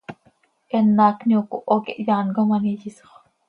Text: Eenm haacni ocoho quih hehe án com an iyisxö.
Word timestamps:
Eenm 0.77 0.95
haacni 1.03 1.33
ocoho 1.41 1.75
quih 1.85 1.95
hehe 2.01 2.13
án 2.19 2.29
com 2.35 2.49
an 2.55 2.67
iyisxö. 2.71 3.05